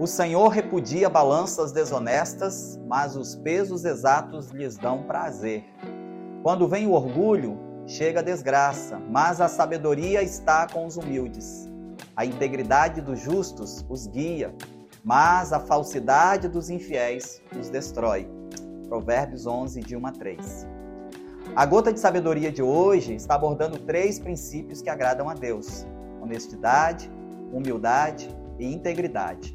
O 0.00 0.06
Senhor 0.06 0.48
repudia 0.48 1.10
balanças 1.10 1.72
desonestas, 1.72 2.80
mas 2.88 3.16
os 3.16 3.36
pesos 3.36 3.84
exatos 3.84 4.48
lhes 4.48 4.78
dão 4.78 5.02
prazer. 5.02 5.62
Quando 6.42 6.66
vem 6.66 6.86
o 6.86 6.92
orgulho, 6.92 7.58
chega 7.86 8.20
a 8.20 8.22
desgraça, 8.22 8.98
mas 8.98 9.42
a 9.42 9.46
sabedoria 9.46 10.22
está 10.22 10.66
com 10.66 10.86
os 10.86 10.96
humildes. 10.96 11.68
A 12.16 12.24
integridade 12.24 13.02
dos 13.02 13.20
justos 13.20 13.84
os 13.90 14.06
guia, 14.06 14.54
mas 15.04 15.52
a 15.52 15.60
falsidade 15.60 16.48
dos 16.48 16.70
infiéis 16.70 17.42
os 17.54 17.68
destrói. 17.68 18.26
Provérbios 18.88 19.46
11, 19.46 19.82
de 19.82 19.96
1 19.96 20.06
a 20.06 20.12
3. 20.12 20.66
A 21.54 21.66
gota 21.66 21.92
de 21.92 22.00
sabedoria 22.00 22.50
de 22.50 22.62
hoje 22.62 23.14
está 23.14 23.34
abordando 23.34 23.78
três 23.78 24.18
princípios 24.18 24.80
que 24.80 24.88
agradam 24.88 25.28
a 25.28 25.34
Deus: 25.34 25.86
honestidade, 26.22 27.12
humildade 27.52 28.34
e 28.58 28.72
integridade. 28.72 29.54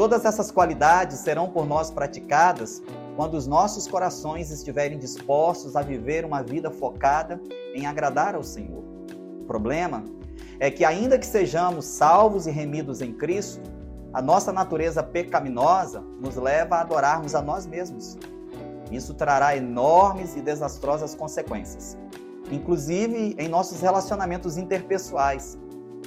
Todas 0.00 0.24
essas 0.24 0.50
qualidades 0.50 1.18
serão 1.18 1.50
por 1.50 1.66
nós 1.66 1.90
praticadas 1.90 2.82
quando 3.16 3.34
os 3.34 3.46
nossos 3.46 3.86
corações 3.86 4.50
estiverem 4.50 4.98
dispostos 4.98 5.76
a 5.76 5.82
viver 5.82 6.24
uma 6.24 6.42
vida 6.42 6.70
focada 6.70 7.38
em 7.74 7.84
agradar 7.84 8.34
ao 8.34 8.42
Senhor. 8.42 8.82
O 9.42 9.44
problema 9.44 10.02
é 10.58 10.70
que, 10.70 10.86
ainda 10.86 11.18
que 11.18 11.26
sejamos 11.26 11.84
salvos 11.84 12.46
e 12.46 12.50
remidos 12.50 13.02
em 13.02 13.12
Cristo, 13.12 13.60
a 14.10 14.22
nossa 14.22 14.50
natureza 14.50 15.02
pecaminosa 15.02 16.00
nos 16.18 16.34
leva 16.34 16.76
a 16.76 16.80
adorarmos 16.80 17.34
a 17.34 17.42
nós 17.42 17.66
mesmos. 17.66 18.16
Isso 18.90 19.12
trará 19.12 19.54
enormes 19.54 20.34
e 20.34 20.40
desastrosas 20.40 21.14
consequências, 21.14 21.98
inclusive 22.50 23.36
em 23.38 23.48
nossos 23.48 23.82
relacionamentos 23.82 24.56
interpessoais, 24.56 25.58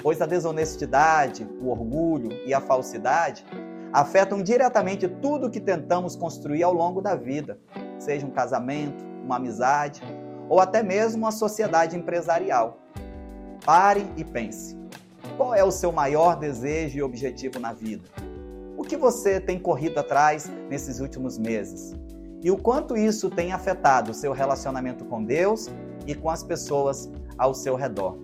pois 0.02 0.20
a 0.20 0.26
desonestidade, 0.26 1.48
o 1.62 1.70
orgulho 1.70 2.32
e 2.44 2.56
a 2.56 2.60
falsidade 2.60 3.46
afetam 3.94 4.42
diretamente 4.42 5.08
tudo 5.08 5.52
que 5.52 5.60
tentamos 5.60 6.16
construir 6.16 6.64
ao 6.64 6.74
longo 6.74 7.00
da 7.00 7.16
vida, 7.16 7.60
seja 8.00 8.26
um 8.26 8.32
casamento, 8.32 9.06
uma 9.24 9.36
amizade 9.36 10.02
ou 10.50 10.60
até 10.60 10.82
mesmo 10.82 11.20
uma 11.20 11.32
sociedade 11.32 11.96
empresarial. 11.96 12.80
Pare 13.64 14.06
e 14.18 14.24
pense. 14.24 14.76
Qual 15.38 15.54
é 15.54 15.64
o 15.64 15.72
seu 15.72 15.92
maior 15.92 16.36
desejo 16.36 16.98
e 16.98 17.04
objetivo 17.04 17.60
na 17.60 17.72
vida? 17.72 18.04
O 18.76 18.84
que 18.84 18.98
você 18.98 19.40
tem 19.40 19.60
corrido 19.60 20.00
atrás 20.00 20.52
nesses 20.70 21.00
últimos 21.00 21.38
meses? 21.38 21.96
E 22.42 22.52
o 22.52 22.58
quanto 22.58 22.98
isso 22.98 23.30
tem 23.30 23.54
afetado 23.54 24.12
o 24.12 24.14
seu 24.14 24.34
relacionamento 24.34 25.06
com 25.06 25.24
Deus 25.24 25.70
e 26.06 26.14
com 26.14 26.30
as 26.30 26.44
pessoas 26.44 27.10
ao 27.38 27.54
seu 27.54 27.76
redor? 27.76 28.18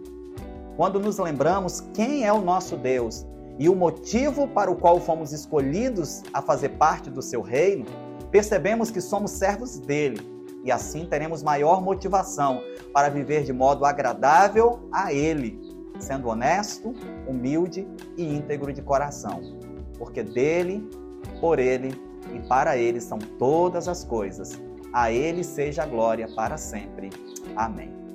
Quando 0.76 1.00
nos 1.00 1.18
lembramos 1.18 1.82
quem 1.94 2.26
é 2.26 2.34
o 2.34 2.42
nosso 2.42 2.76
Deus 2.76 3.26
e 3.60 3.68
o 3.68 3.76
motivo 3.76 4.48
para 4.48 4.72
o 4.72 4.76
qual 4.76 5.02
fomos 5.02 5.34
escolhidos 5.34 6.24
a 6.34 6.42
fazer 6.42 6.70
parte 6.70 7.10
do 7.10 7.22
seu 7.22 7.42
reino, 7.42 7.86
percebemos 8.32 8.90
que 8.90 9.02
somos 9.02 9.32
servos 9.32 9.78
dele 9.78 10.40
e 10.64 10.72
assim 10.72 11.06
teremos 11.06 11.44
maior 11.44 11.82
motivação 11.82 12.62
para 12.94 13.10
viver 13.10 13.44
de 13.44 13.52
modo 13.52 13.86
agradável 13.86 14.80
a 14.92 15.14
ele, 15.14 15.60
sendo 16.00 16.30
honesto, 16.30 16.94
humilde 17.28 17.86
e 18.18 18.24
íntegro 18.24 18.72
de 18.72 18.82
coração. 18.82 19.42
Porque 19.98 20.24
dele, 20.24 20.90
por 21.42 21.60
ele 21.60 21.94
e 22.34 22.40
para 22.48 22.78
ele 22.78 23.02
são 23.02 23.20
todas 23.20 23.88
as 23.88 24.06
coisas. 24.06 24.60
A 24.94 25.12
ele 25.12 25.44
seja 25.44 25.84
a 25.84 25.86
glória 25.86 26.28
para 26.34 26.58
sempre. 26.58 27.10
Amém. 27.56 28.09